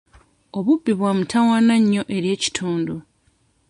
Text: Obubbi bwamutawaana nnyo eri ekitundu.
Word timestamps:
Obubbi 0.57 0.91
bwamutawaana 0.99 1.75
nnyo 1.81 2.03
eri 2.15 2.27
ekitundu. 2.35 2.95